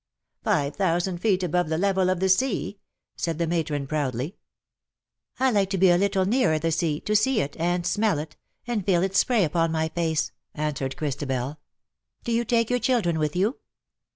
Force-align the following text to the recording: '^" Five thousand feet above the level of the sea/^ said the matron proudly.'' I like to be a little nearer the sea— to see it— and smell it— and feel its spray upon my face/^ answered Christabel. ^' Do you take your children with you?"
'^" 0.41 0.43
Five 0.43 0.77
thousand 0.77 1.19
feet 1.19 1.43
above 1.43 1.69
the 1.69 1.77
level 1.77 2.09
of 2.09 2.19
the 2.19 2.25
sea/^ 2.25 2.79
said 3.15 3.37
the 3.37 3.45
matron 3.45 3.85
proudly.'' 3.85 4.35
I 5.39 5.51
like 5.51 5.69
to 5.69 5.77
be 5.77 5.91
a 5.91 5.97
little 5.99 6.25
nearer 6.25 6.57
the 6.57 6.71
sea— 6.71 6.99
to 7.01 7.15
see 7.15 7.39
it— 7.39 7.55
and 7.59 7.85
smell 7.85 8.17
it— 8.17 8.35
and 8.65 8.83
feel 8.83 9.03
its 9.03 9.19
spray 9.19 9.43
upon 9.43 9.71
my 9.71 9.89
face/^ 9.89 10.31
answered 10.55 10.97
Christabel. 10.97 11.49
^' 11.49 11.57
Do 12.23 12.31
you 12.31 12.43
take 12.43 12.71
your 12.71 12.79
children 12.79 13.19
with 13.19 13.35
you?" 13.35 13.59